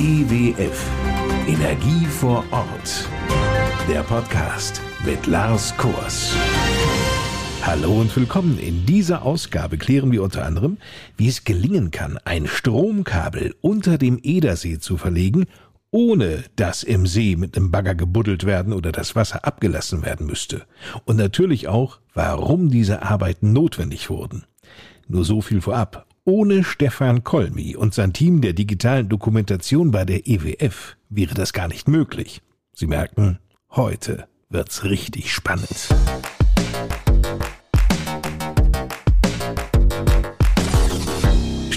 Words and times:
EWF 0.00 0.88
Energie 1.48 2.06
vor 2.06 2.44
Ort. 2.52 3.08
Der 3.88 4.04
Podcast 4.04 4.80
mit 5.04 5.26
Lars 5.26 5.76
Kors. 5.76 6.36
Hallo 7.62 8.02
und 8.02 8.14
willkommen. 8.14 8.60
In 8.60 8.86
dieser 8.86 9.22
Ausgabe 9.22 9.76
klären 9.76 10.12
wir 10.12 10.22
unter 10.22 10.46
anderem, 10.46 10.76
wie 11.16 11.26
es 11.26 11.42
gelingen 11.42 11.90
kann, 11.90 12.16
ein 12.24 12.46
Stromkabel 12.46 13.56
unter 13.60 13.98
dem 13.98 14.20
Edersee 14.22 14.78
zu 14.78 14.98
verlegen, 14.98 15.46
ohne 15.90 16.44
dass 16.54 16.84
im 16.84 17.08
See 17.08 17.34
mit 17.34 17.56
einem 17.56 17.72
Bagger 17.72 17.96
gebuddelt 17.96 18.46
werden 18.46 18.74
oder 18.74 18.92
das 18.92 19.16
Wasser 19.16 19.44
abgelassen 19.44 20.04
werden 20.04 20.26
müsste. 20.26 20.62
Und 21.06 21.16
natürlich 21.16 21.66
auch, 21.66 21.98
warum 22.14 22.70
diese 22.70 23.02
Arbeiten 23.02 23.52
notwendig 23.52 24.10
wurden. 24.10 24.44
Nur 25.08 25.24
so 25.24 25.40
viel 25.40 25.60
vorab. 25.60 26.07
Ohne 26.28 26.62
Stefan 26.62 27.24
Kolmi 27.24 27.74
und 27.74 27.94
sein 27.94 28.12
Team 28.12 28.42
der 28.42 28.52
digitalen 28.52 29.08
Dokumentation 29.08 29.92
bei 29.92 30.04
der 30.04 30.26
EWF 30.26 30.98
wäre 31.08 31.34
das 31.34 31.54
gar 31.54 31.68
nicht 31.68 31.88
möglich. 31.88 32.42
Sie 32.74 32.86
merken, 32.86 33.38
heute 33.70 34.28
wird's 34.50 34.84
richtig 34.84 35.32
spannend. 35.32 35.88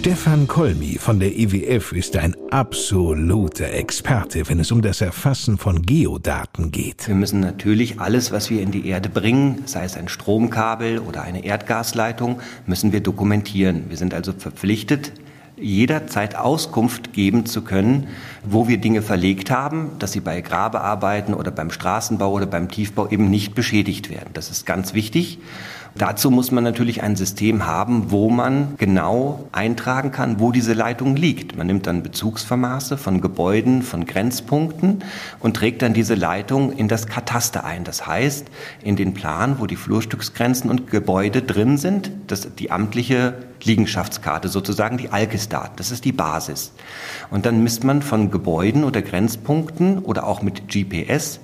Stefan 0.01 0.47
Kolmi 0.47 0.97
von 0.97 1.19
der 1.19 1.31
EWF 1.37 1.91
ist 1.91 2.17
ein 2.17 2.35
absoluter 2.49 3.71
Experte, 3.71 4.49
wenn 4.49 4.59
es 4.59 4.71
um 4.71 4.81
das 4.81 4.99
Erfassen 4.99 5.59
von 5.59 5.83
Geodaten 5.83 6.71
geht. 6.71 7.07
Wir 7.07 7.13
müssen 7.13 7.39
natürlich 7.39 7.99
alles, 7.99 8.31
was 8.31 8.49
wir 8.49 8.63
in 8.63 8.71
die 8.71 8.87
Erde 8.87 9.09
bringen, 9.09 9.61
sei 9.65 9.83
es 9.83 9.95
ein 9.95 10.07
Stromkabel 10.07 10.97
oder 10.97 11.21
eine 11.21 11.45
Erdgasleitung, 11.45 12.39
müssen 12.65 12.91
wir 12.91 13.01
dokumentieren. 13.01 13.83
Wir 13.89 13.97
sind 13.97 14.15
also 14.15 14.33
verpflichtet, 14.33 15.11
jederzeit 15.55 16.35
Auskunft 16.35 17.13
geben 17.13 17.45
zu 17.45 17.61
können, 17.61 18.07
wo 18.43 18.67
wir 18.67 18.79
Dinge 18.79 19.03
verlegt 19.03 19.51
haben, 19.51 19.91
dass 19.99 20.13
sie 20.13 20.19
bei 20.19 20.41
Grabearbeiten 20.41 21.35
oder 21.35 21.51
beim 21.51 21.69
Straßenbau 21.69 22.31
oder 22.31 22.47
beim 22.47 22.69
Tiefbau 22.69 23.07
eben 23.07 23.29
nicht 23.29 23.53
beschädigt 23.53 24.09
werden. 24.09 24.31
Das 24.33 24.49
ist 24.49 24.65
ganz 24.65 24.95
wichtig. 24.95 25.37
Dazu 25.95 26.31
muss 26.31 26.51
man 26.51 26.63
natürlich 26.63 27.03
ein 27.03 27.17
System 27.17 27.67
haben, 27.67 28.11
wo 28.11 28.29
man 28.29 28.75
genau 28.77 29.43
eintragen 29.51 30.11
kann, 30.11 30.39
wo 30.39 30.53
diese 30.53 30.73
Leitung 30.73 31.17
liegt. 31.17 31.57
Man 31.57 31.67
nimmt 31.67 31.85
dann 31.85 32.01
Bezugsvermaße 32.01 32.97
von 32.97 33.19
Gebäuden, 33.19 33.81
von 33.81 34.05
Grenzpunkten 34.05 35.03
und 35.39 35.57
trägt 35.57 35.81
dann 35.81 35.93
diese 35.93 36.15
Leitung 36.15 36.71
in 36.71 36.87
das 36.87 37.07
Kataster 37.07 37.65
ein. 37.65 37.83
Das 37.83 38.07
heißt, 38.07 38.47
in 38.83 38.95
den 38.95 39.13
Plan, 39.13 39.57
wo 39.59 39.65
die 39.65 39.75
Flurstücksgrenzen 39.75 40.69
und 40.69 40.89
Gebäude 40.89 41.41
drin 41.41 41.77
sind, 41.77 42.09
das 42.27 42.55
die 42.55 42.71
amtliche 42.71 43.33
Liegenschaftskarte, 43.61 44.47
sozusagen 44.47 44.97
die 44.97 45.09
Alkesdat. 45.09 45.77
Das 45.79 45.91
ist 45.91 46.05
die 46.05 46.13
Basis. 46.13 46.71
Und 47.31 47.45
dann 47.45 47.63
misst 47.63 47.83
man 47.83 48.01
von 48.01 48.31
Gebäuden 48.31 48.85
oder 48.85 49.01
Grenzpunkten 49.01 49.99
oder 49.99 50.25
auch 50.25 50.41
mit 50.41 50.69
GPS 50.69 51.41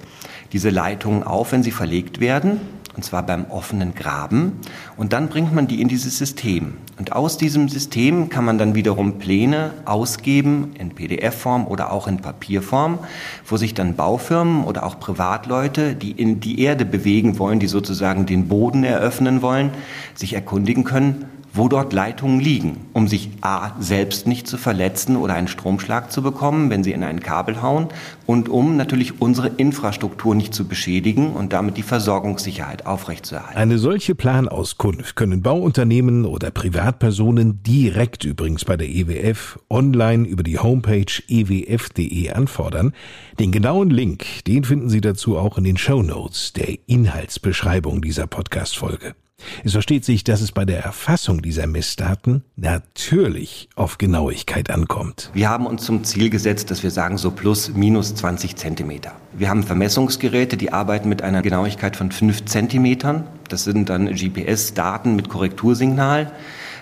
diese 0.54 0.70
Leitungen 0.70 1.24
auf, 1.24 1.52
wenn 1.52 1.64
sie 1.64 1.72
verlegt 1.72 2.22
werden 2.22 2.62
und 2.98 3.04
zwar 3.04 3.24
beim 3.24 3.46
offenen 3.50 3.94
Graben. 3.94 4.54
Und 4.98 5.14
dann 5.14 5.30
bringt 5.30 5.54
man 5.54 5.68
die 5.68 5.82
in 5.82 5.88
dieses 5.88 6.18
System. 6.18 6.78
Und 6.98 7.14
aus 7.14 7.38
diesem 7.38 7.70
System 7.70 8.28
kann 8.30 8.44
man 8.44 8.58
dann 8.58 8.74
wiederum 8.74 9.20
Pläne 9.20 9.72
ausgeben 9.86 10.74
in 10.80 10.90
PDF-Form 10.90 11.68
oder 11.68 11.92
auch 11.94 12.08
in 12.08 12.18
Papierform, 12.18 12.98
wo 13.46 13.56
sich 13.56 13.76
dann 13.76 13.96
Baufirmen 13.96 14.64
oder 14.64 14.84
auch 14.84 15.00
Privatleute, 15.00 15.94
die 15.94 16.12
in 16.12 16.40
die 16.40 16.60
Erde 16.60 16.86
bewegen 16.86 17.38
wollen, 17.38 17.60
die 17.60 17.68
sozusagen 17.68 18.26
den 18.26 18.48
Boden 18.48 18.84
eröffnen 18.84 19.44
wollen, 19.44 19.70
sich 20.16 20.34
erkundigen 20.34 20.84
können, 20.84 21.26
wo 21.58 21.68
dort 21.68 21.94
Leitungen 21.94 22.40
liegen, 22.40 22.78
um 22.94 23.08
sich 23.08 23.30
A 23.42 23.72
selbst 23.80 24.28
nicht 24.28 24.48
zu 24.48 24.58
verletzen 24.58 25.16
oder 25.18 25.34
einen 25.34 25.48
Stromschlag 25.48 26.12
zu 26.12 26.22
bekommen, 26.22 26.70
wenn 26.70 26.84
sie 26.84 26.92
in 26.92 27.04
ein 27.04 27.20
Kabel 27.20 27.62
hauen 27.62 27.88
und 28.26 28.50
um 28.50 28.78
natürlich 28.78 29.22
unsere 29.22 29.50
Infrastruktur 29.50 30.36
nicht 30.36 30.54
zu 30.54 30.68
beschädigen 30.68 31.34
und 31.34 31.54
damit 31.54 31.78
die 31.78 31.84
Versorgungssicherheit 31.84 32.86
aufrechtzuerhalten. 32.86 33.58
Eine 33.58 33.78
solche 33.78 34.16
Planauskunft 34.16 35.16
können 35.16 35.42
Bauunternehmen 35.42 36.26
oder 36.26 36.52
Privatpersonen 36.52 37.64
direkt 37.64 38.24
übrigens 38.24 38.66
bei 38.66 38.78
der 38.78 38.88
EWF 38.88 39.60
online 39.70 40.28
über 40.28 40.44
die 40.44 40.60
Homepage 40.60 41.06
ewf.de 41.28 42.32
anfordern. 42.32 42.94
Den 43.40 43.52
genauen 43.52 43.90
Link, 43.90 44.26
den 44.46 44.64
finden 44.64 44.90
Sie 44.90 45.02
dazu 45.02 45.38
auch 45.38 45.58
in 45.58 45.64
den 45.64 45.78
Show 45.78 46.02
Notes 46.02 46.54
der 46.54 46.78
Inhaltsbeschreibung 46.88 48.02
dieser 48.02 48.28
Podcast-Folge. 48.28 49.16
Es 49.64 49.74
versteht 49.74 50.06
sich, 50.06 50.24
dass 50.24 50.42
es 50.42 50.52
bei 50.52 50.66
der 50.66 50.84
Erfassung 50.84 51.42
dieser 51.42 51.68
Messdaten 51.68 52.44
natürlich 52.56 53.70
auf 53.76 53.98
Genauigkeit 53.98 54.70
ankommt. 54.70 55.30
Wir 55.34 55.50
haben 55.50 55.66
uns 55.66 55.84
zum 55.84 56.04
Ziel 56.04 56.30
gesetzt, 56.30 56.72
dass 56.72 56.84
wir 56.84 56.92
sagen 56.92 57.18
so 57.18 57.32
plus 57.32 57.74
minus 57.74 58.16
20 58.16 58.56
Zentimeter. 58.56 59.12
Wir 59.34 59.50
haben 59.50 59.64
Vermessungsgeräte, 59.64 60.58
die 60.58 60.74
arbeiten 60.74 61.10
mit 61.10 61.22
einer 61.22 61.42
Genauigkeit 61.42 61.96
von 61.96 62.12
5 62.12 62.46
Zentimetern. 62.46 63.26
Das 63.50 63.64
sind 63.64 63.90
dann 63.90 64.08
GPS-Daten 64.14 65.16
mit 65.16 65.30
Korrektursignal. 65.30 66.32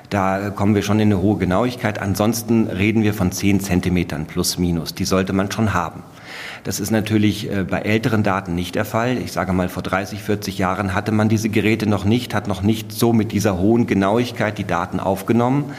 Da 0.10 0.52
kommen 0.52 0.76
wir 0.76 0.84
schon 0.84 1.00
in 1.00 1.12
eine 1.12 1.22
hohe 1.22 1.38
Genauigkeit. 1.38 2.00
Ansonsten 2.00 2.68
reden 2.68 3.04
wir 3.04 3.14
von 3.14 3.32
10 3.32 3.60
Zentimetern 3.60 4.28
plus 4.28 4.58
minus. 4.58 4.94
Die 4.94 5.06
sollte 5.06 5.34
man 5.34 5.52
schon 5.52 5.74
haben. 5.74 6.04
Das 6.64 6.80
ist 6.80 6.92
natürlich 6.92 7.52
äh, 7.52 7.64
bei 7.64 7.80
älteren 7.80 8.24
Daten 8.24 8.56
nicht 8.56 8.76
der 8.76 8.86
Fall. 8.86 9.18
Ich 9.18 9.32
sage 9.32 9.54
mal, 9.54 9.70
vor 9.70 9.84
30, 9.84 10.22
40 10.22 10.58
Jahren 10.58 10.94
hatte 10.94 11.12
man 11.12 11.30
diese 11.30 11.50
Geräte 11.50 11.88
noch 11.88 12.06
nicht, 12.06 12.34
hat 12.34 12.48
noch 12.48 12.62
nicht 12.62 12.92
so 12.92 13.14
mit 13.14 13.32
dieser 13.32 13.58
hohen 13.58 13.88
Genauigkeit 13.88 14.58
die 14.58 14.66
Daten 14.66 15.00
aufgenommen. 15.00 15.74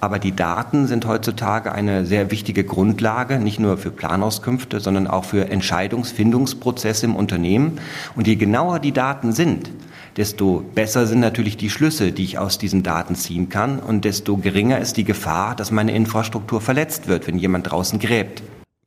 Aber 0.00 0.18
die 0.18 0.34
Daten 0.34 0.86
sind 0.86 1.04
heutzutage 1.04 1.72
eine 1.72 2.06
sehr 2.06 2.30
wichtige 2.30 2.64
Grundlage, 2.64 3.38
nicht 3.38 3.60
nur 3.60 3.76
für 3.76 3.90
Planauskünfte, 3.90 4.80
sondern 4.80 5.06
auch 5.06 5.24
für 5.24 5.50
Entscheidungsfindungsprozesse 5.50 7.04
im 7.04 7.16
Unternehmen. 7.16 7.78
Und 8.16 8.26
je 8.26 8.36
genauer 8.36 8.78
die 8.78 8.92
Daten 8.92 9.32
sind, 9.32 9.70
desto 10.16 10.64
besser 10.74 11.06
sind 11.06 11.20
natürlich 11.20 11.58
die 11.58 11.68
Schlüsse, 11.68 12.12
die 12.12 12.24
ich 12.24 12.38
aus 12.38 12.56
diesen 12.56 12.82
Daten 12.82 13.14
ziehen 13.14 13.50
kann 13.50 13.78
und 13.78 14.06
desto 14.06 14.38
geringer 14.38 14.78
ist 14.78 14.96
die 14.96 15.04
Gefahr, 15.04 15.54
dass 15.54 15.70
meine 15.70 15.92
Infrastruktur 15.92 16.62
verletzt 16.62 17.06
wird, 17.06 17.26
wenn 17.26 17.38
jemand 17.38 17.70
draußen 17.70 17.98
gräbt. 17.98 18.42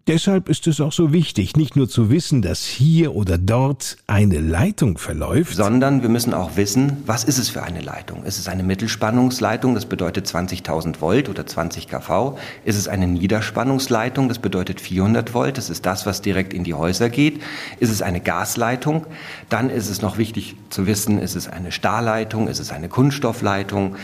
Deshalb 0.08 0.50
ist 0.50 0.68
es 0.68 0.82
auch 0.82 0.92
so 0.92 1.14
wichtig, 1.14 1.56
nicht 1.56 1.78
nur 1.78 1.88
zu 1.88 2.10
wissen, 2.10 2.42
dass 2.42 2.66
hier 2.66 3.16
oder 3.16 3.38
dort 3.38 3.96
eine 4.06 4.40
Leitung 4.40 4.98
verläuft, 4.98 5.56
sondern 5.56 6.02
wir 6.02 6.10
müssen 6.10 6.34
auch 6.34 6.58
wissen, 6.58 6.98
was 7.06 7.24
ist 7.24 7.38
es 7.38 7.48
für 7.48 7.64
eine 7.64 7.80
Leitung? 7.80 8.26
Ist 8.26 8.38
es 8.38 8.50
eine 8.50 8.64
Mittelspannungsleitung, 8.64 9.76
das 9.76 9.86
bedeutet 9.86 10.28
20.000 10.28 11.00
Volt 11.00 11.30
oder 11.30 11.48
20 11.48 11.88
kV? 11.88 12.38
Ist 12.66 12.76
es 12.76 12.90
eine 12.90 13.08
Niederspannungsleitung, 13.08 14.28
das 14.28 14.40
bedeutet 14.40 14.82
400 14.82 15.34
Volt, 15.34 15.58
das 15.58 15.70
ist 15.70 15.86
das, 15.86 16.06
was 16.06 16.22
direkt 16.22 16.54
in 16.54 16.66
die 16.66 16.74
Häuser 16.74 17.10
geht? 17.10 17.42
Ist 17.80 17.90
es 17.90 18.02
eine 18.02 18.20
Gasleitung? 18.20 19.06
Dann 19.48 19.70
ist 19.70 19.90
es 19.90 20.02
noch 20.02 20.18
wichtig 20.18 20.58
zu 20.70 20.86
wissen, 20.86 21.18
ist 21.18 21.36
es 21.36 21.48
eine 21.48 21.72
Stahlleitung, 21.72 22.50
ist 22.50 22.60
es 22.60 22.74
eine 22.74 22.90
Kunststoffleitung? 22.90 23.96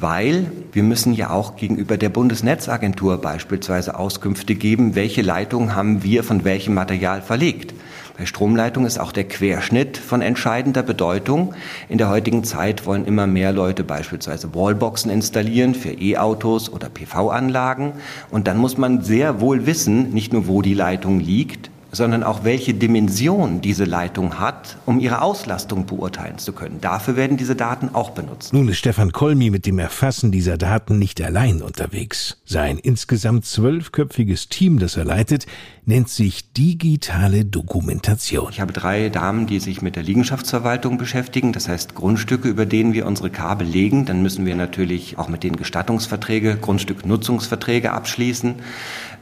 Weil 0.00 0.50
wir 0.72 0.82
müssen 0.82 1.12
ja 1.12 1.30
auch 1.30 1.56
gegenüber 1.56 1.96
der 1.96 2.08
Bundesnetzagentur 2.08 3.18
beispielsweise 3.18 3.98
Auskünfte 3.98 4.54
geben, 4.54 4.94
welche 4.94 5.22
Leitungen 5.22 5.74
haben 5.74 6.02
wir 6.02 6.24
von 6.24 6.44
welchem 6.44 6.74
Material 6.74 7.22
verlegt. 7.22 7.74
Bei 8.18 8.26
Stromleitung 8.26 8.84
ist 8.84 8.98
auch 8.98 9.12
der 9.12 9.24
Querschnitt 9.24 9.96
von 9.96 10.22
entscheidender 10.22 10.82
Bedeutung. 10.82 11.54
In 11.88 11.98
der 11.98 12.08
heutigen 12.08 12.42
Zeit 12.42 12.84
wollen 12.84 13.04
immer 13.04 13.28
mehr 13.28 13.52
Leute 13.52 13.84
beispielsweise 13.84 14.54
Wallboxen 14.54 15.08
installieren 15.08 15.74
für 15.74 15.90
E-Autos 15.90 16.68
oder 16.68 16.88
PV-Anlagen. 16.88 17.92
Und 18.30 18.48
dann 18.48 18.58
muss 18.58 18.76
man 18.76 19.02
sehr 19.02 19.40
wohl 19.40 19.66
wissen, 19.66 20.10
nicht 20.10 20.32
nur 20.32 20.48
wo 20.48 20.62
die 20.62 20.74
Leitung 20.74 21.20
liegt, 21.20 21.70
sondern 21.90 22.22
auch 22.22 22.44
welche 22.44 22.74
Dimension 22.74 23.60
diese 23.60 23.84
Leitung 23.84 24.38
hat, 24.38 24.76
um 24.84 25.00
ihre 25.00 25.22
Auslastung 25.22 25.86
beurteilen 25.86 26.38
zu 26.38 26.52
können. 26.52 26.80
Dafür 26.80 27.16
werden 27.16 27.36
diese 27.36 27.56
Daten 27.56 27.90
auch 27.94 28.10
benutzt. 28.10 28.52
Nun 28.52 28.68
ist 28.68 28.78
Stefan 28.78 29.12
Kolmi 29.12 29.50
mit 29.50 29.66
dem 29.66 29.78
Erfassen 29.78 30.30
dieser 30.30 30.58
Daten 30.58 30.98
nicht 30.98 31.20
allein 31.20 31.62
unterwegs. 31.62 32.38
Sein 32.44 32.78
insgesamt 32.78 33.46
zwölfköpfiges 33.46 34.48
Team, 34.48 34.78
das 34.78 34.96
er 34.96 35.04
leitet, 35.04 35.46
nennt 35.86 36.10
sich 36.10 36.52
digitale 36.52 37.46
Dokumentation. 37.46 38.48
Ich 38.50 38.60
habe 38.60 38.74
drei 38.74 39.08
Damen, 39.08 39.46
die 39.46 39.58
sich 39.58 39.80
mit 39.80 39.96
der 39.96 40.02
Liegenschaftsverwaltung 40.02 40.98
beschäftigen, 40.98 41.52
das 41.54 41.68
heißt 41.68 41.94
Grundstücke, 41.94 42.48
über 42.48 42.66
denen 42.66 42.92
wir 42.92 43.06
unsere 43.06 43.30
Kabel 43.30 43.66
legen. 43.66 44.04
Dann 44.04 44.22
müssen 44.22 44.44
wir 44.44 44.54
natürlich 44.54 45.16
auch 45.16 45.28
mit 45.28 45.42
den 45.42 45.56
Gestattungsverträge, 45.56 46.56
Grundstücknutzungsverträge 46.56 47.92
abschließen. 47.92 48.56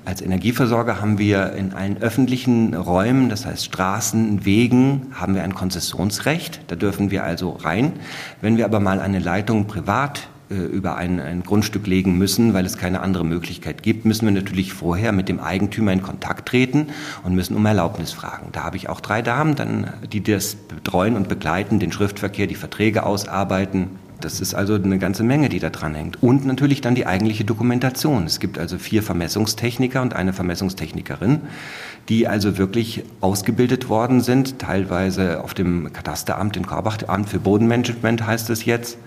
Als 0.06 0.23
Energieversorger 0.23 1.00
haben 1.00 1.19
wir 1.19 1.55
in 1.55 1.73
allen 1.73 2.00
öffentlichen 2.00 2.75
Räumen, 2.75 3.29
das 3.29 3.44
heißt 3.44 3.64
Straßen, 3.64 4.44
Wegen, 4.44 5.08
haben 5.12 5.35
wir 5.35 5.43
ein 5.43 5.56
Konzessionsrecht. 5.56 6.61
Da 6.69 6.76
dürfen 6.76 7.11
wir 7.11 7.25
also 7.25 7.50
rein. 7.50 7.93
Wenn 8.41 8.56
wir 8.56 8.67
aber 8.67 8.79
mal 8.79 9.00
eine 9.00 9.19
Leitung 9.19 9.67
privat 9.67 10.29
äh, 10.49 10.55
über 10.55 10.94
ein, 10.94 11.19
ein, 11.19 11.43
Grundstück 11.43 11.88
legen 11.88 12.17
müssen, 12.19 12.55
weil 12.55 12.64
es 12.64 12.79
keine 12.79 13.00
andere 13.00 13.25
Möglichkeit 13.25 13.82
gibt, 13.82 14.05
müssen 14.05 14.26
wir 14.26 14.32
natürlich 14.32 14.73
vorher 14.73 15.11
mit 15.11 15.29
dem 15.29 15.41
Eigentümer 15.41 15.93
in 15.93 16.03
Kontakt 16.03 16.49
treten 16.49 16.87
und 17.25 17.35
müssen 17.35 17.56
um 17.56 17.67
Erlaubnis 17.67 18.12
fragen. 18.12 18.50
Da 18.52 18.62
habe 18.62 18.76
ich 18.76 18.88
auch 18.88 19.00
drei 19.00 19.23
Damen, 19.23 19.56
dann, 19.56 19.93
die 20.12 20.23
das 20.23 20.55
betreuen 20.55 21.17
und 21.17 21.29
begleiten, 21.29 21.81
den 21.81 21.91
Schriftverkehr, 21.91 22.47
die 22.47 22.55
Verträge 22.55 23.05
ausarbeiten, 23.05 23.88
Das 24.21 24.41
ist 24.41 24.55
also 24.55 24.75
eine 24.75 24.99
ganze 24.99 25.23
Menge, 25.23 25.49
die 25.49 25.59
da 25.59 25.69
dran 25.69 25.95
hängt. 25.95 26.23
Und 26.23 26.47
natürlich 26.47 26.81
dann 26.81 26.95
die 26.95 27.07
eigentliche 27.07 27.45
Dokumentation. 27.45 28.25
Es 28.25 28.41
gibt 28.41 28.59
also 28.59 28.79
vier 28.79 29.03
Vermessungstechniker 29.03 30.01
und 30.01 30.15
eine 30.15 30.33
Vermessungstechnikerin, 30.33 31.43
die 32.09 32.27
also 32.27 32.57
wirklich 32.57 33.05
ausgebildet 33.21 33.89
worden 33.89 34.21
sind, 34.21 34.59
teilweise 34.59 35.43
auf 35.43 35.53
dem 35.53 35.93
Katasteramt 35.93 36.57
in 36.57 36.67
Korbach, 36.67 36.99
Amt 37.07 37.29
für 37.29 37.41
Bodenmanagement 37.41 38.27
heißt 38.27 38.49
es 38.51 38.65
jetzt. 38.65 38.99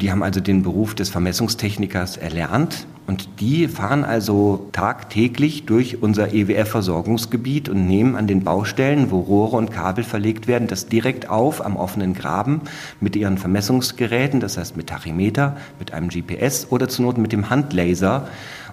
Die 0.00 0.10
haben 0.10 0.22
also 0.22 0.40
den 0.40 0.62
Beruf 0.62 0.94
des 0.94 1.10
Vermessungstechnikers 1.10 2.16
erlernt 2.16 2.86
und 3.06 3.28
die 3.40 3.68
fahren 3.68 4.04
also 4.04 4.68
tagtäglich 4.72 5.66
durch 5.66 6.02
unser 6.02 6.32
EWF-Versorgungsgebiet 6.32 7.68
und 7.68 7.86
nehmen 7.86 8.16
an 8.16 8.26
den 8.26 8.42
Baustellen, 8.42 9.10
wo 9.10 9.20
Rohre 9.20 9.58
und 9.58 9.70
Kabel 9.70 10.02
verlegt 10.02 10.46
werden, 10.46 10.68
das 10.68 10.86
direkt 10.86 11.28
auf 11.28 11.62
am 11.62 11.76
offenen 11.76 12.14
Graben 12.14 12.62
mit 13.00 13.14
ihren 13.14 13.36
Vermessungsgeräten, 13.36 14.40
das 14.40 14.56
heißt 14.56 14.74
mit 14.74 14.86
Tachymeter, 14.86 15.58
mit 15.78 15.92
einem 15.92 16.08
GPS 16.08 16.68
oder 16.70 16.88
zur 16.88 17.04
Not 17.04 17.18
mit 17.18 17.32
dem 17.32 17.50
Handlaser 17.50 18.28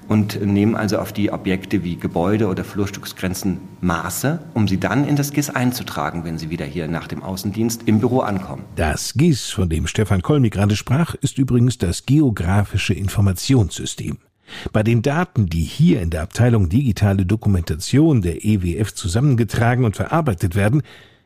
und 0.08 0.42
nehmen 0.46 0.76
also 0.76 1.00
auf 1.00 1.14
die 1.14 1.32
Objekte 1.32 1.84
wie 1.84 1.98
Gebäude 1.98 2.48
oder 2.48 2.64
Flurstücksgrenzen 2.64 3.60
Maße, 3.82 4.40
um 4.54 4.68
sie 4.68 4.80
dann 4.80 5.08
in 5.08 5.16
das 5.16 5.32
GIS 5.32 5.50
einzutragen, 5.50 6.24
wenn 6.24 6.38
sie 6.38 6.50
wieder 6.50 6.66
hier 6.66 6.88
nach 6.88 7.08
dem 7.08 7.24
Außendienst 7.24 7.84
im 7.86 8.00
Büro 8.00 8.20
ankommen. 8.20 8.64
Das 8.76 9.14
GIS, 9.14 9.50
von 9.50 9.70
dem 9.70 9.88
Stefan 9.88 10.22
Kolmi 10.22 10.50
gerade 10.50 10.76
sprach, 10.76 11.16
ist 11.16 11.38
übrigens 11.38 11.78
das 11.78 12.06
geografische 12.06 12.94
Informationssystem. 12.94 14.18
Bei 14.72 14.84
den 14.84 15.02
Daten, 15.02 15.48
die 15.48 15.64
hier 15.64 16.02
in 16.02 16.10
der 16.10 16.22
Abteilung 16.22 16.70
Digitale 16.70 17.26
Dokumentation 17.26 18.22
der 18.22 18.46
EWF 18.46 18.94
zusammengetragen 18.94 19.84
und 19.84 19.96
verarbeitet 19.96 20.56
werden, 20.56 20.84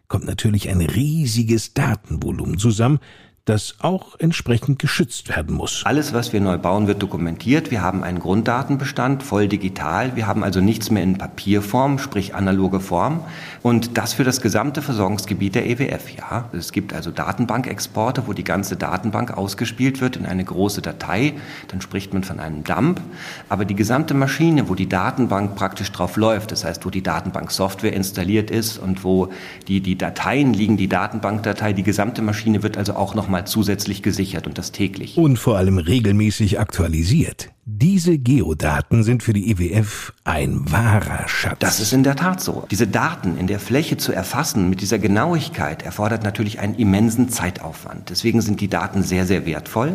kommt 0.08 0.26
natürlich 0.26 0.70
ein 0.70 0.82
riesiges 0.82 1.74
Datenvolumen 1.74 2.58
zusammen, 2.58 3.00
das 3.46 3.76
auch 3.80 4.20
entsprechend 4.20 4.78
geschützt 4.78 5.28
werden 5.30 5.56
muss. 5.56 5.82
Alles, 5.86 6.14
was 6.14 6.32
wir 6.32 6.40
neu 6.40 6.60
bauen, 6.60 6.86
wird 6.86 7.02
dokumentiert. 7.02 7.72
Wir 7.72 7.82
haben 7.82 8.04
einen 8.04 8.20
Grunddatenbestand, 8.20 9.24
voll 9.24 9.48
digital. 9.48 10.16
Wir 10.16 10.28
haben 10.28 10.44
also 10.44 10.62
nichts 10.62 10.92
mehr 10.92 11.02
in 11.02 11.18
Papierform, 11.18 11.98
sprich 11.98 12.36
analoge 12.36 12.80
Form. 12.80 13.22
Und 13.64 13.98
das 13.98 14.14
für 14.14 14.24
das 14.24 14.42
gesamte 14.42 14.84
Versorgungsgebiet 14.84 15.56
der 15.56 15.68
EWF. 15.68 16.16
Ja, 16.16 16.50
es 16.54 16.72
gibt 16.72 16.94
also 16.94 17.10
Datenbankexporte, 17.10 18.28
wo 18.28 18.34
die 18.34 18.44
ganze 18.44 18.76
Datenbank 18.76 19.36
ausgespielt 19.36 20.02
wird 20.02 20.18
in 20.18 20.28
eine 20.28 20.44
große 20.44 20.84
Datei. 20.84 21.34
Dann 21.70 21.82
spricht 21.82 22.14
man 22.14 22.24
von 22.24 22.40
einem 22.40 22.64
Dump. 22.64 23.02
Aber 23.50 23.66
die 23.66 23.76
gesamte 23.76 24.14
Maschine, 24.14 24.70
wo 24.70 24.76
die 24.76 24.88
Datenbank 24.88 25.56
praktisch 25.56 25.92
drauf 25.92 26.16
läuft, 26.16 26.52
das 26.52 26.64
heißt, 26.64 26.86
wo 26.86 26.92
die 26.92 27.02
Datenbanksoftware 27.02 27.94
installiert 27.94 28.52
ist 28.52 28.78
und 28.78 29.04
wo 29.04 29.30
die, 29.68 29.82
die 29.82 29.98
Dateien 29.98 30.54
liegen, 30.54 30.78
die 30.78 30.88
Datenbankdatei, 30.88 31.74
die 31.74 31.84
gesamte 31.84 32.22
Maschine 32.22 32.62
wird 32.62 32.78
also 32.78 32.94
auch 32.94 33.16
noch 33.16 33.32
nochmal 33.42 33.48
zusätzlich 33.48 34.02
gesichert 34.04 34.48
und 34.48 34.58
das 34.58 34.72
täglich. 34.72 35.18
Und 35.18 35.38
vor 35.38 35.58
allem 35.58 35.78
regelmäßig 35.78 36.60
aktualisiert. 36.60 37.50
Diese 37.66 38.18
Geodaten 38.18 39.04
sind 39.04 39.24
für 39.24 39.34
die 39.34 39.52
IWF 39.52 40.14
e 40.26 40.30
ein 40.30 40.72
wahrer 40.72 41.28
Schatz. 41.28 41.60
Das 41.60 41.80
ist 41.80 41.94
in 41.94 42.04
der 42.04 42.16
Tat 42.16 42.42
so. 42.42 42.66
Diese 42.72 42.88
Daten 42.88 43.38
in 43.38 43.48
der 43.48 43.60
Fläche 43.60 43.98
zu 43.98 44.12
erfassen 44.12 44.70
mit 44.70 44.82
dieser 44.82 45.00
Genauigkeit 45.00 45.84
erfordert 45.84 46.24
natürlich 46.24 46.60
einen 46.60 46.76
immensen 46.76 47.30
Zeitaufwand. 47.30 48.10
Deswegen 48.10 48.42
sind 48.42 48.62
die 48.62 48.68
Daten 48.68 49.04
sehr, 49.04 49.26
sehr 49.26 49.46
wertvoll. 49.46 49.94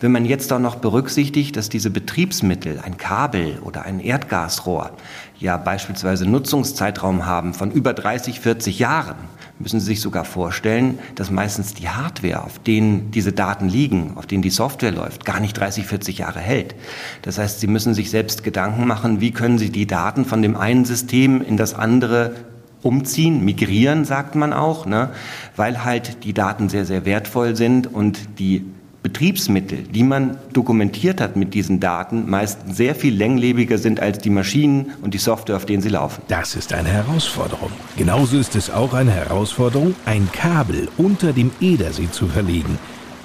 Wenn 0.00 0.12
man 0.12 0.24
jetzt 0.24 0.52
auch 0.52 0.58
noch 0.58 0.76
berücksichtigt, 0.76 1.56
dass 1.56 1.68
diese 1.68 1.90
Betriebsmittel, 1.90 2.80
ein 2.80 2.96
Kabel 2.96 3.58
oder 3.60 3.82
ein 3.84 4.00
Erdgasrohr, 4.00 4.90
ja 5.38 5.56
beispielsweise 5.56 6.26
Nutzungszeitraum 6.26 7.26
haben 7.26 7.54
von 7.54 7.70
über 7.70 7.94
30, 7.94 8.40
40 8.40 8.78
Jahren, 8.80 9.16
müssen 9.58 9.80
Sie 9.80 9.86
sich 9.86 10.00
sogar 10.00 10.24
vorstellen, 10.24 10.98
dass 11.14 11.30
meistens 11.30 11.74
die 11.74 11.88
Hardware, 11.88 12.44
auf 12.44 12.58
denen 12.58 13.10
diese 13.10 13.32
Daten 13.32 13.68
liegen, 13.68 14.16
auf 14.16 14.26
denen 14.26 14.42
die 14.42 14.50
Software 14.50 14.92
läuft, 14.92 15.24
gar 15.24 15.40
nicht 15.40 15.56
30, 15.58 15.86
40 15.86 16.18
Jahre 16.18 16.40
hält. 16.40 16.74
Das 17.22 17.38
heißt, 17.38 17.60
Sie 17.60 17.66
müssen 17.66 17.94
sich 17.94 18.10
selbst 18.10 18.44
Gedanken 18.44 18.86
machen, 18.86 19.20
wie 19.20 19.32
können 19.32 19.58
Sie 19.58 19.70
die 19.70 19.86
Daten 19.86 20.24
von 20.24 20.42
dem 20.42 20.56
einen 20.56 20.84
System 20.84 21.42
in 21.42 21.56
das 21.56 21.74
andere 21.74 22.34
umziehen, 22.82 23.44
migrieren, 23.44 24.04
sagt 24.04 24.34
man 24.34 24.52
auch, 24.52 24.86
ne? 24.86 25.10
weil 25.56 25.84
halt 25.84 26.24
die 26.24 26.32
Daten 26.32 26.68
sehr, 26.68 26.84
sehr 26.84 27.04
wertvoll 27.04 27.56
sind 27.56 27.92
und 27.92 28.38
die 28.38 28.64
Betriebsmittel, 29.02 29.84
die 29.84 30.02
man 30.02 30.38
dokumentiert 30.52 31.20
hat 31.20 31.36
mit 31.36 31.54
diesen 31.54 31.78
Daten, 31.78 32.28
meist 32.28 32.74
sehr 32.74 32.96
viel 32.96 33.14
länglebiger 33.14 33.78
sind 33.78 34.00
als 34.00 34.18
die 34.18 34.30
Maschinen 34.30 34.92
und 35.02 35.14
die 35.14 35.18
Software, 35.18 35.56
auf 35.56 35.66
denen 35.66 35.82
sie 35.82 35.88
laufen. 35.88 36.22
Das 36.26 36.56
ist 36.56 36.72
eine 36.72 36.88
Herausforderung. 36.88 37.70
Genauso 37.96 38.38
ist 38.38 38.56
es 38.56 38.70
auch 38.70 38.94
eine 38.94 39.12
Herausforderung, 39.12 39.94
ein 40.04 40.28
Kabel 40.32 40.88
unter 40.98 41.32
dem 41.32 41.52
Edersee 41.60 42.10
zu 42.10 42.26
verlegen. 42.26 42.78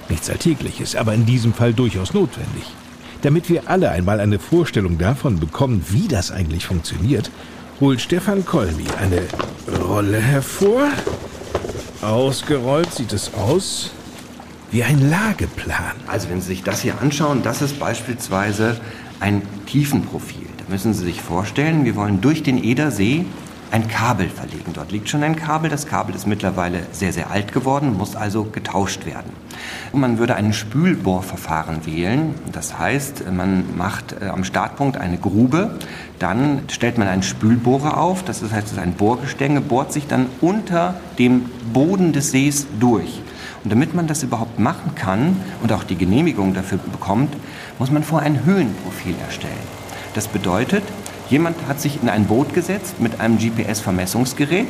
Nichts 0.09 0.29
Alltägliches, 0.29 0.95
aber 0.95 1.15
in 1.15 1.25
diesem 1.25 1.53
Fall 1.53 1.73
durchaus 1.73 2.13
notwendig. 2.13 2.65
Damit 3.23 3.49
wir 3.49 3.67
alle 3.67 3.89
einmal 3.89 4.19
eine 4.19 4.37
Vorstellung 4.37 4.99
davon 4.99 5.39
bekommen, 5.39 5.83
wie 5.89 6.07
das 6.07 6.29
eigentlich 6.29 6.67
funktioniert, 6.67 7.31
holt 7.79 7.99
Stefan 7.99 8.45
Kolmi 8.45 8.85
eine 9.01 9.21
Rolle 9.81 10.19
hervor. 10.19 10.89
Ausgerollt 12.01 12.93
sieht 12.93 13.13
es 13.13 13.33
aus 13.33 13.91
wie 14.73 14.83
ein 14.83 15.07
Lageplan. 15.07 15.93
Also 16.07 16.29
wenn 16.29 16.41
Sie 16.41 16.47
sich 16.47 16.63
das 16.63 16.81
hier 16.81 16.99
anschauen, 16.99 17.43
das 17.43 17.61
ist 17.61 17.79
beispielsweise 17.79 18.81
ein 19.19 19.43
Tiefenprofil. 19.67 20.47
Da 20.57 20.63
müssen 20.67 20.95
Sie 20.95 21.05
sich 21.05 21.21
vorstellen, 21.21 21.85
wir 21.85 21.95
wollen 21.95 22.21
durch 22.21 22.41
den 22.41 22.61
Edersee 22.61 23.25
ein 23.69 23.87
Kabel 23.87 24.29
verlegen. 24.29 24.73
Dort 24.73 24.91
liegt 24.91 25.09
schon 25.09 25.21
ein 25.23 25.35
Kabel. 25.35 25.69
Das 25.69 25.85
Kabel 25.85 26.15
ist 26.15 26.25
mittlerweile 26.25 26.87
sehr, 26.91 27.13
sehr 27.13 27.29
alt 27.29 27.53
geworden, 27.53 27.97
muss 27.97 28.15
also 28.15 28.45
getauscht 28.45 29.05
werden. 29.05 29.31
Und 29.91 30.01
man 30.01 30.17
würde 30.17 30.35
ein 30.35 30.53
Spülbohrverfahren 30.53 31.85
wählen. 31.85 32.33
Das 32.51 32.77
heißt, 32.77 33.31
man 33.31 33.77
macht 33.77 34.15
äh, 34.21 34.25
am 34.25 34.43
Startpunkt 34.43 34.97
eine 34.97 35.17
Grube, 35.17 35.77
dann 36.17 36.63
stellt 36.67 36.97
man 36.97 37.07
einen 37.07 37.23
Spülbohrer 37.23 37.97
auf. 37.97 38.23
Das 38.23 38.41
heißt, 38.41 38.67
es 38.67 38.71
ist 38.73 38.79
ein 38.79 38.93
Bohrgestänge, 38.93 39.61
bohrt 39.61 39.93
sich 39.93 40.07
dann 40.07 40.27
unter 40.41 40.95
dem 41.19 41.45
Boden 41.73 42.11
des 42.11 42.31
Sees 42.31 42.65
durch. 42.79 43.22
Und 43.63 43.71
damit 43.71 43.93
man 43.93 44.07
das 44.07 44.23
überhaupt 44.23 44.59
machen 44.59 44.93
kann 44.95 45.37
und 45.61 45.71
auch 45.71 45.83
die 45.83 45.95
Genehmigung 45.95 46.53
dafür 46.53 46.79
bekommt, 46.79 47.33
muss 47.79 47.91
man 47.91 48.03
vorher 48.03 48.29
ein 48.29 48.43
Höhenprofil 48.45 49.15
erstellen. 49.25 49.53
Das 50.13 50.27
bedeutet, 50.27 50.83
jemand 51.29 51.55
hat 51.67 51.79
sich 51.79 52.01
in 52.01 52.09
ein 52.09 52.25
Boot 52.25 52.53
gesetzt 52.53 52.99
mit 52.99 53.19
einem 53.19 53.37
GPS-Vermessungsgerät, 53.37 54.67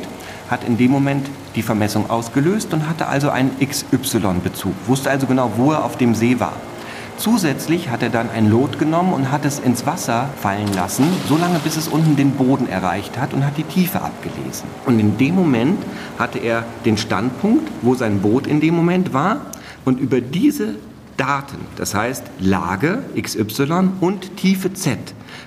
hat 0.48 0.64
in 0.64 0.76
dem 0.76 0.90
Moment 0.90 1.26
die 1.56 1.62
Vermessung 1.62 2.08
ausgelöst 2.08 2.72
und 2.72 2.88
hatte 2.88 3.08
also 3.08 3.30
einen 3.30 3.50
XY-Bezug, 3.58 4.74
wusste 4.86 5.10
also 5.10 5.26
genau, 5.26 5.50
wo 5.56 5.72
er 5.72 5.84
auf 5.84 5.96
dem 5.96 6.14
See 6.14 6.38
war. 6.38 6.54
Zusätzlich 7.16 7.90
hat 7.90 8.02
er 8.02 8.10
dann 8.10 8.28
ein 8.30 8.50
Lot 8.50 8.78
genommen 8.78 9.12
und 9.12 9.30
hat 9.30 9.44
es 9.44 9.58
ins 9.58 9.86
Wasser 9.86 10.28
fallen 10.40 10.72
lassen, 10.74 11.06
solange 11.28 11.58
bis 11.60 11.76
es 11.76 11.88
unten 11.88 12.16
den 12.16 12.32
Boden 12.32 12.68
erreicht 12.68 13.18
hat 13.18 13.32
und 13.32 13.46
hat 13.46 13.56
die 13.56 13.62
Tiefe 13.62 14.02
abgelesen. 14.02 14.66
Und 14.84 14.98
in 14.98 15.16
dem 15.16 15.34
Moment 15.34 15.78
hatte 16.18 16.38
er 16.38 16.64
den 16.84 16.96
Standpunkt, 16.96 17.70
wo 17.82 17.94
sein 17.94 18.20
Boot 18.20 18.46
in 18.46 18.60
dem 18.60 18.74
Moment 18.74 19.14
war 19.14 19.40
und 19.84 20.00
über 20.00 20.20
diese 20.20 20.74
Daten, 21.16 21.58
das 21.76 21.94
heißt 21.94 22.24
Lage 22.40 23.04
XY 23.20 23.90
und 24.00 24.36
Tiefe 24.36 24.74
Z, 24.74 24.98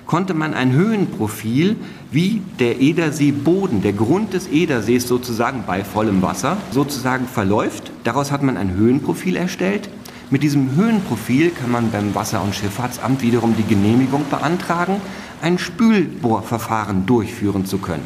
konnte 0.06 0.32
man 0.32 0.54
ein 0.54 0.72
Höhenprofil 0.72 1.76
wie 2.10 2.40
der 2.58 2.80
Edersee-Boden, 2.80 3.82
der 3.82 3.92
Grund 3.92 4.32
des 4.32 4.48
Edersees 4.48 5.06
sozusagen 5.06 5.64
bei 5.66 5.84
vollem 5.84 6.22
Wasser, 6.22 6.56
sozusagen 6.70 7.26
verläuft. 7.26 7.92
Daraus 8.04 8.32
hat 8.32 8.42
man 8.42 8.56
ein 8.56 8.74
Höhenprofil 8.74 9.36
erstellt 9.36 9.90
mit 10.30 10.42
diesem 10.42 10.76
Höhenprofil 10.76 11.50
kann 11.50 11.70
man 11.70 11.90
beim 11.90 12.14
Wasser- 12.14 12.42
und 12.42 12.54
Schifffahrtsamt 12.54 13.22
wiederum 13.22 13.54
die 13.56 13.62
Genehmigung 13.62 14.24
beantragen, 14.28 15.00
ein 15.40 15.58
Spülbohrverfahren 15.58 17.06
durchführen 17.06 17.64
zu 17.64 17.78
können. 17.78 18.04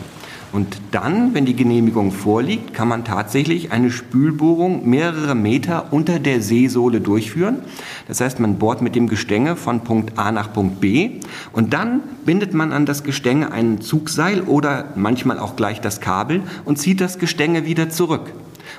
Und 0.53 0.83
dann, 0.91 1.33
wenn 1.33 1.47
die 1.47 1.57
Genehmigung 1.57 2.13
vorliegt, 2.13 2.75
kann 2.75 2.87
man 2.87 3.05
tatsächlich 3.05 3.73
eine 3.73 3.91
Spülbohrung 3.91 4.89
mehrere 4.89 5.35
Meter 5.35 5.93
unter 5.93 6.19
der 6.19 6.43
Seesohle 6.43 7.01
durchführen. 7.01 7.61
Das 8.07 8.21
heißt, 8.21 8.39
man 8.39 8.59
bohrt 8.59 8.83
mit 8.83 8.95
dem 8.95 9.09
Gestänge 9.09 9.57
von 9.57 9.81
Punkt 9.81 10.19
A 10.19 10.31
nach 10.31 10.53
Punkt 10.53 10.81
B 10.81 11.21
und 11.53 11.73
dann 11.73 12.03
bindet 12.27 12.53
man 12.53 12.71
an 12.71 12.85
das 12.85 13.03
Gestänge 13.03 13.51
ein 13.51 13.81
Zugseil 13.81 14.43
oder 14.43 14.91
manchmal 14.95 15.39
auch 15.39 15.57
gleich 15.57 15.81
das 15.81 16.03
Kabel 16.03 16.43
und 16.67 16.79
zieht 16.79 17.01
das 17.01 17.19
Gestänge 17.19 17.65
wieder 17.65 17.89
zurück. 17.89 18.31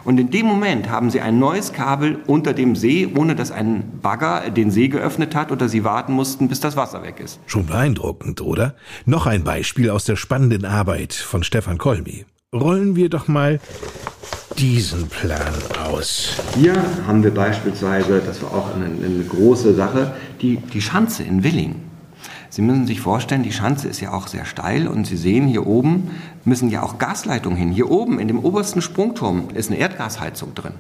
Und 0.04 0.20
in 0.20 0.30
dem 0.30 0.46
Moment 0.46 0.90
haben 0.90 1.10
sie 1.10 1.22
ein 1.22 1.40
neues 1.40 1.74
Kabel 1.74 2.20
unter 2.28 2.54
dem 2.54 2.76
See, 2.76 3.10
ohne 3.16 3.36
dass 3.36 3.52
ein 3.52 4.00
Bagger 4.02 4.50
den 4.50 4.72
See 4.72 4.88
geöffnet 4.88 5.36
hat 5.36 5.52
oder 5.52 5.70
sie 5.70 5.84
warten 5.84 6.14
mussten, 6.14 6.48
bis 6.48 6.60
das 6.60 6.76
Wasser 6.76 7.04
weg 7.04 7.20
ist. 7.20 7.40
Schon 7.46 7.66
beeindruckend, 7.66 8.42
oder? 8.42 8.76
Noch 9.06 9.26
ein 9.26 9.44
Beispiel 9.44 9.90
aus 9.90 10.06
der 10.06 10.16
spannenden 10.16 10.66
Arbeit 10.66 11.14
von 11.14 11.44
Stefan 11.44 11.78
Kolmi. 11.78 12.26
Rollen 12.54 12.96
wir 12.96 13.10
doch 13.10 13.28
mal 13.28 13.60
diesen 14.58 15.08
Plan 15.08 15.54
aus. 15.90 16.38
Hier 16.56 16.76
haben 17.08 17.24
wir 17.24 17.34
beispielsweise, 17.34 18.22
das 18.26 18.42
war 18.44 18.54
auch 18.54 18.76
eine, 18.76 18.86
eine 18.86 19.24
große 19.24 19.74
Sache, 19.74 20.14
die, 20.42 20.58
die 20.58 20.82
Schanze 20.82 21.24
in 21.24 21.44
Willing. 21.44 21.76
Sie 22.54 22.62
müssen 22.62 22.86
sich 22.86 23.02
vorstellen, 23.02 23.42
die 23.42 23.52
Schanze 23.52 23.88
ist 23.88 24.00
ja 24.00 24.14
auch 24.14 24.28
sehr 24.28 24.46
steil 24.46 24.88
und 24.88 25.08
Sie 25.08 25.18
sehen 25.18 25.48
hier 25.48 25.66
oben 25.66 26.12
müssen 26.46 26.70
ja 26.70 26.84
auch 26.84 26.98
Gasleitungen 26.98 27.58
hin. 27.58 27.72
Hier 27.72 27.90
oben 27.90 28.20
in 28.20 28.28
dem 28.28 28.40
obersten 28.40 28.82
Sprungturm 28.82 29.48
ist 29.54 29.70
eine 29.70 29.80
Erdgasheizung 29.80 30.54
drin. 30.56 30.74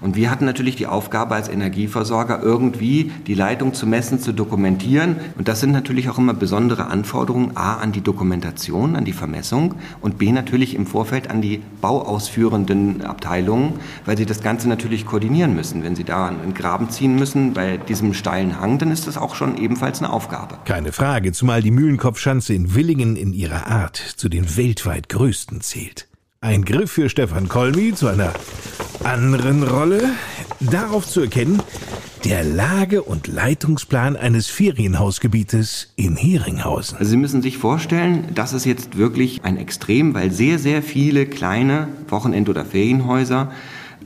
Und 0.00 0.16
wir 0.16 0.30
hatten 0.30 0.46
natürlich 0.46 0.76
die 0.76 0.86
Aufgabe 0.86 1.34
als 1.34 1.48
Energieversorger 1.48 2.42
irgendwie 2.42 3.12
die 3.26 3.34
Leitung 3.34 3.74
zu 3.74 3.86
messen, 3.86 4.18
zu 4.18 4.32
dokumentieren. 4.32 5.16
Und 5.36 5.48
das 5.48 5.60
sind 5.60 5.72
natürlich 5.72 6.08
auch 6.08 6.16
immer 6.16 6.32
besondere 6.32 6.86
Anforderungen. 6.86 7.56
A, 7.56 7.74
an 7.74 7.92
die 7.92 8.00
Dokumentation, 8.00 8.96
an 8.96 9.04
die 9.04 9.12
Vermessung 9.12 9.74
und 10.00 10.18
B, 10.18 10.32
natürlich 10.32 10.74
im 10.74 10.86
Vorfeld 10.86 11.28
an 11.30 11.42
die 11.42 11.60
bauausführenden 11.80 13.02
Abteilungen, 13.02 13.74
weil 14.06 14.16
sie 14.16 14.26
das 14.26 14.42
Ganze 14.42 14.68
natürlich 14.68 15.04
koordinieren 15.04 15.54
müssen. 15.54 15.84
Wenn 15.84 15.96
sie 15.96 16.04
da 16.04 16.28
einen 16.28 16.54
Graben 16.54 16.88
ziehen 16.88 17.16
müssen 17.16 17.52
bei 17.52 17.76
diesem 17.76 18.14
steilen 18.14 18.58
Hang, 18.58 18.78
dann 18.78 18.90
ist 18.90 19.06
das 19.06 19.18
auch 19.18 19.34
schon 19.34 19.58
ebenfalls 19.58 19.98
eine 19.98 20.10
Aufgabe. 20.10 20.58
Keine 20.64 20.92
Frage, 20.92 21.19
zumal 21.28 21.62
die 21.62 21.70
Mühlenkopfschanze 21.70 22.54
in 22.54 22.74
Willingen 22.74 23.16
in 23.16 23.32
ihrer 23.32 23.66
Art 23.66 23.96
zu 23.96 24.28
den 24.28 24.56
weltweit 24.56 25.08
größten 25.08 25.60
zählt. 25.60 26.08
Ein 26.40 26.64
Griff 26.64 26.92
für 26.92 27.10
Stefan 27.10 27.48
Kolmi 27.48 27.94
zu 27.94 28.08
einer 28.08 28.32
anderen 29.04 29.62
Rolle, 29.62 30.02
darauf 30.60 31.06
zu 31.06 31.20
erkennen, 31.20 31.62
der 32.24 32.44
Lage- 32.44 33.02
und 33.02 33.26
Leitungsplan 33.26 34.16
eines 34.16 34.46
Ferienhausgebietes 34.48 35.92
in 35.96 36.16
Heringhausen. 36.16 36.98
Also 36.98 37.10
Sie 37.10 37.16
müssen 37.16 37.42
sich 37.42 37.58
vorstellen, 37.58 38.28
das 38.34 38.52
ist 38.52 38.64
jetzt 38.64 38.96
wirklich 38.96 39.44
ein 39.44 39.56
Extrem, 39.56 40.14
weil 40.14 40.30
sehr, 40.30 40.58
sehr 40.58 40.82
viele 40.82 41.26
kleine 41.26 41.88
Wochenend- 42.08 42.48
oder 42.48 42.64
Ferienhäuser 42.64 43.52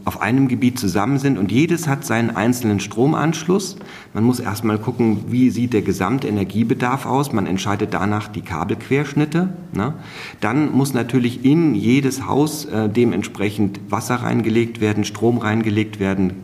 auf 0.05 0.21
einem 0.21 0.49
Gebiet 0.49 0.79
zusammen 0.79 1.19
sind 1.19 1.39
und 1.39 1.51
jedes 1.51 1.89
hat 1.89 2.05
seinen 2.05 2.37
einzelnen 2.37 2.81
Stromanschluss. 2.81 3.77
Man 4.13 4.25
muss 4.25 4.39
erstmal 4.39 4.79
gucken, 4.79 5.25
wie 5.29 5.51
sieht 5.51 5.73
der 5.73 5.83
gesamte 5.83 6.29
Energiebedarf 6.29 7.07
aus. 7.07 7.33
Man 7.33 7.47
entscheidet 7.47 7.95
danach 7.95 8.29
die 8.29 8.43
Kabelquerschnitte. 8.43 9.49
Ne? 9.73 9.95
Dann 10.41 10.73
muss 10.73 10.93
natürlich 10.93 11.45
in 11.45 11.75
jedes 11.75 12.27
Haus 12.27 12.67
äh, 12.67 12.89
dementsprechend 12.89 13.81
Wasser 13.89 14.17
reingelegt 14.17 14.81
werden, 14.81 15.05
Strom 15.05 15.39
reingelegt 15.39 15.99
werden, 16.01 16.35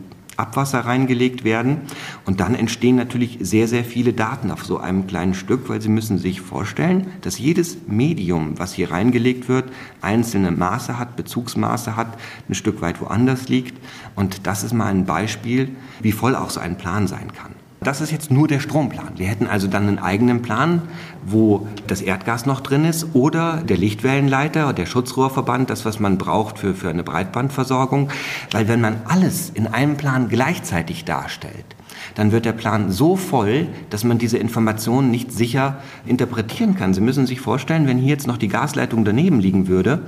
Abwasser 0.41 0.81
reingelegt 0.81 1.43
werden. 1.43 1.81
Und 2.25 2.39
dann 2.39 2.55
entstehen 2.55 2.97
natürlich 2.97 3.37
sehr, 3.41 3.67
sehr 3.67 3.85
viele 3.85 4.13
Daten 4.13 4.51
auf 4.51 4.65
so 4.65 4.77
einem 4.77 5.07
kleinen 5.07 5.33
Stück, 5.33 5.69
weil 5.69 5.81
Sie 5.81 5.89
müssen 5.89 6.17
sich 6.17 6.41
vorstellen, 6.41 7.07
dass 7.21 7.39
jedes 7.39 7.77
Medium, 7.87 8.59
was 8.59 8.73
hier 8.73 8.91
reingelegt 8.91 9.47
wird, 9.47 9.71
einzelne 10.01 10.51
Maße 10.51 10.97
hat, 10.97 11.15
Bezugsmaße 11.15 11.95
hat, 11.95 12.17
ein 12.49 12.55
Stück 12.55 12.81
weit 12.81 12.99
woanders 12.99 13.47
liegt. 13.47 13.77
Und 14.15 14.45
das 14.47 14.63
ist 14.63 14.73
mal 14.73 14.87
ein 14.87 15.05
Beispiel, 15.05 15.69
wie 16.01 16.11
voll 16.11 16.35
auch 16.35 16.49
so 16.49 16.59
ein 16.59 16.77
Plan 16.77 17.07
sein 17.07 17.31
kann. 17.33 17.60
Das 17.83 17.99
ist 17.99 18.11
jetzt 18.11 18.29
nur 18.29 18.47
der 18.47 18.59
Stromplan. 18.59 19.13
Wir 19.17 19.25
hätten 19.25 19.47
also 19.47 19.67
dann 19.67 19.87
einen 19.87 19.97
eigenen 19.97 20.43
Plan, 20.43 20.83
wo 21.25 21.67
das 21.87 22.01
Erdgas 22.01 22.45
noch 22.45 22.61
drin 22.61 22.85
ist 22.85 23.15
oder 23.15 23.63
der 23.63 23.75
Lichtwellenleiter, 23.75 24.71
der 24.71 24.85
Schutzrohrverband, 24.85 25.67
das, 25.71 25.83
was 25.83 25.99
man 25.99 26.19
braucht 26.19 26.59
für, 26.59 26.75
für 26.75 26.91
eine 26.91 27.01
Breitbandversorgung. 27.01 28.11
Weil 28.51 28.67
wenn 28.67 28.81
man 28.81 29.01
alles 29.07 29.49
in 29.49 29.65
einem 29.65 29.97
Plan 29.97 30.29
gleichzeitig 30.29 31.05
darstellt, 31.05 31.65
dann 32.15 32.31
wird 32.31 32.45
der 32.45 32.53
Plan 32.53 32.91
so 32.91 33.15
voll, 33.15 33.67
dass 33.89 34.03
man 34.03 34.17
diese 34.17 34.37
Informationen 34.37 35.11
nicht 35.11 35.31
sicher 35.31 35.77
interpretieren 36.05 36.75
kann. 36.75 36.93
Sie 36.93 37.01
müssen 37.01 37.25
sich 37.25 37.39
vorstellen, 37.39 37.87
wenn 37.87 37.97
hier 37.97 38.09
jetzt 38.09 38.27
noch 38.27 38.37
die 38.37 38.47
Gasleitung 38.47 39.05
daneben 39.05 39.39
liegen 39.39 39.67
würde, 39.67 40.01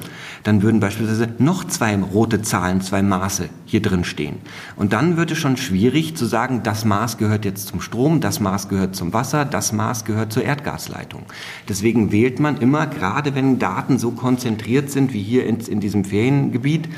dann 0.44 0.62
würden 0.62 0.80
beispielsweise 0.80 1.30
noch 1.38 1.66
zwei 1.66 1.96
rote 1.98 2.42
Zahlen, 2.42 2.82
zwei 2.82 3.02
Maße 3.02 3.50
hier 3.66 3.82
drin 3.82 4.04
stehen. 4.04 4.38
Und 4.76 4.94
dann 4.94 5.18
wird 5.18 5.32
es 5.32 5.38
schon 5.38 5.58
schwierig 5.58 6.16
zu 6.16 6.26
sagen, 6.26 6.62
das 6.64 6.86
Maß 6.86 7.18
gehört 7.18 7.46
jetzt 7.46 7.68
zum 7.68 7.82
Strom, 7.82 8.20
das 8.20 8.40
Maß 8.40 8.70
gehört 8.70 8.96
zum 8.96 9.14
Wasser, 9.14 9.46
das 9.46 9.72
Maß 9.72 10.06
gehört 10.06 10.34
zur 10.34 10.44
Erdgasleitung. 10.44 11.24
Deswegen 11.68 12.12
wählt 12.12 12.40
man 12.40 12.58
immer, 12.58 12.88
gerade 12.88 13.36
wenn 13.36 13.60
Daten 13.60 13.98
so 13.98 14.12
konzentriert 14.12 14.90
sind 14.90 15.14
wie 15.14 15.22
hier 15.22 15.46
in, 15.46 15.60
in 15.60 15.80
diesem 15.80 16.06
Feriengebiet, 16.06 16.90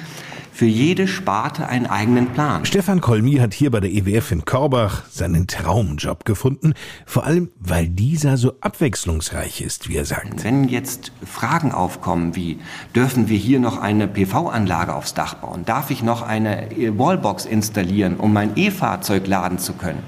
für 0.55 0.65
jede 0.65 1.05
Sparte 1.09 1.67
einen 1.67 1.85
eigenen 1.85 2.27
Plan. 2.27 2.63
Stefan 2.63 3.01
Kolmi 3.01 3.33
hat 3.33 3.53
hier 3.53 3.71
bei 3.71 3.81
der 3.81 3.91
EWF 3.91 4.31
in 4.31 4.45
Korbach 4.45 5.03
seinen 5.09 5.47
Traumjob 5.47 6.23
gefunden, 6.23 6.73
vor 7.05 7.25
allem 7.25 7.49
weil 7.59 7.89
dieser 7.89 8.37
so 8.37 8.53
abwechslungsreich 8.61 9.59
ist, 9.59 9.89
wie 9.89 9.97
er 9.97 10.05
sagt. 10.05 10.45
Wenn 10.45 10.69
jetzt 10.69 11.11
Fragen 11.25 11.73
aufkommen 11.73 12.37
wie, 12.37 12.57
dürfen 12.95 13.27
wir 13.27 13.37
hier 13.37 13.59
noch 13.59 13.81
eine 13.81 14.07
PV-Anlage 14.07 14.95
aufs 14.95 15.13
Dach 15.13 15.33
bauen? 15.33 15.65
Darf 15.65 15.91
ich 15.91 16.03
noch 16.03 16.21
eine 16.21 16.69
Wallbox 16.71 17.45
installieren, 17.45 18.15
um 18.15 18.31
mein 18.31 18.51
E-Fahrzeug 18.55 19.27
laden 19.27 19.59
zu 19.59 19.73
können? 19.73 20.03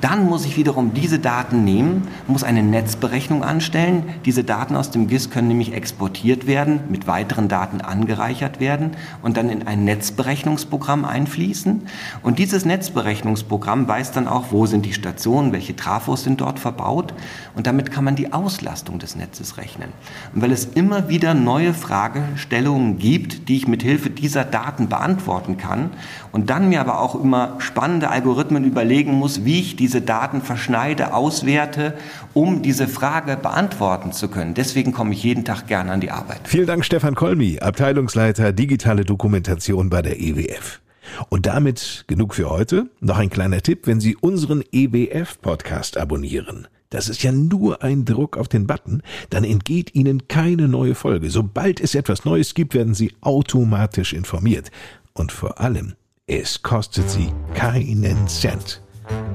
Dann 0.00 0.24
muss 0.26 0.46
ich 0.46 0.56
wiederum 0.56 0.94
diese 0.94 1.18
Daten 1.18 1.64
nehmen, 1.64 2.08
muss 2.26 2.42
eine 2.42 2.62
Netzberechnung 2.62 3.44
anstellen. 3.44 4.04
Diese 4.24 4.42
Daten 4.42 4.74
aus 4.74 4.90
dem 4.90 5.06
GIS 5.06 5.30
können 5.30 5.48
nämlich 5.48 5.74
exportiert 5.74 6.46
werden, 6.46 6.80
mit 6.88 7.06
weiteren 7.06 7.48
Daten 7.48 7.80
angereichert 7.82 8.58
werden 8.58 8.92
und 9.22 9.36
dann 9.36 9.50
in 9.50 9.68
Netzberechnungsprogramm 9.84 11.04
einfließen. 11.04 11.82
Und 12.22 12.38
dieses 12.38 12.64
Netzberechnungsprogramm 12.64 13.88
weiß 13.88 14.12
dann 14.12 14.28
auch, 14.28 14.46
wo 14.50 14.66
sind 14.66 14.86
die 14.86 14.92
Stationen, 14.92 15.52
welche 15.52 15.76
Trafos 15.76 16.24
sind 16.24 16.40
dort 16.40 16.58
verbaut. 16.58 17.14
Und 17.54 17.66
damit 17.66 17.90
kann 17.90 18.04
man 18.04 18.16
die 18.16 18.32
Auslastung 18.32 18.98
des 18.98 19.16
Netzes 19.16 19.56
rechnen. 19.58 19.90
Und 20.34 20.42
weil 20.42 20.52
es 20.52 20.64
immer 20.64 21.08
wieder 21.08 21.34
neue 21.34 21.74
Fragestellungen 21.74 22.98
gibt, 22.98 23.48
die 23.48 23.56
ich 23.56 23.68
mit 23.68 23.82
Hilfe 23.82 24.10
dieser 24.10 24.44
Daten 24.44 24.88
beantworten 24.88 25.56
kann 25.56 25.90
und 26.32 26.50
dann 26.50 26.68
mir 26.68 26.80
aber 26.80 27.00
auch 27.00 27.14
immer 27.14 27.56
spannende 27.58 28.10
Algorithmen 28.10 28.64
überlegen 28.64 29.12
muss, 29.14 29.44
wie 29.44 29.60
ich 29.60 29.76
diese 29.76 30.00
Daten 30.00 30.42
verschneide, 30.42 31.14
auswerte, 31.14 31.94
um 32.34 32.62
diese 32.62 32.88
Frage 32.88 33.36
beantworten 33.36 34.12
zu 34.12 34.28
können. 34.28 34.54
Deswegen 34.54 34.92
komme 34.92 35.12
ich 35.12 35.22
jeden 35.22 35.44
Tag 35.44 35.66
gerne 35.66 35.92
an 35.92 36.00
die 36.00 36.10
Arbeit. 36.10 36.40
Vielen 36.44 36.66
Dank, 36.66 36.84
Stefan 36.84 37.14
Kolmi, 37.14 37.58
Abteilungsleiter 37.60 38.52
Digitale 38.52 39.04
Dokumentation 39.04 39.71
bei 39.90 40.02
der 40.02 40.20
EWF. 40.20 40.80
Und 41.28 41.46
damit 41.46 42.04
genug 42.06 42.34
für 42.34 42.48
heute. 42.48 42.88
Noch 43.00 43.18
ein 43.18 43.30
kleiner 43.30 43.60
Tipp, 43.60 43.86
wenn 43.86 44.00
Sie 44.00 44.16
unseren 44.16 44.62
EWF-Podcast 44.72 45.96
abonnieren. 45.96 46.68
Das 46.90 47.08
ist 47.08 47.22
ja 47.22 47.32
nur 47.32 47.82
ein 47.82 48.04
Druck 48.04 48.36
auf 48.36 48.48
den 48.48 48.66
Button, 48.66 49.02
dann 49.30 49.44
entgeht 49.44 49.94
Ihnen 49.94 50.28
keine 50.28 50.68
neue 50.68 50.94
Folge. 50.94 51.30
Sobald 51.30 51.80
es 51.80 51.94
etwas 51.94 52.26
Neues 52.26 52.52
gibt, 52.52 52.74
werden 52.74 52.92
Sie 52.92 53.14
automatisch 53.22 54.12
informiert. 54.12 54.70
Und 55.14 55.32
vor 55.32 55.58
allem, 55.58 55.94
es 56.26 56.62
kostet 56.62 57.08
Sie 57.08 57.32
keinen 57.54 58.28
Cent. 58.28 58.82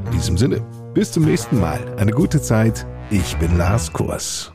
In 0.06 0.12
diesem 0.12 0.38
Sinne, 0.38 0.63
bis 0.94 1.12
zum 1.12 1.25
nächsten 1.25 1.60
Mal. 1.60 1.79
Eine 1.98 2.12
gute 2.12 2.41
Zeit. 2.41 2.86
Ich 3.10 3.36
bin 3.38 3.58
Lars 3.58 3.91
Kurs. 3.91 4.53